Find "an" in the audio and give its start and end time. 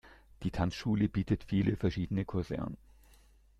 2.57-2.75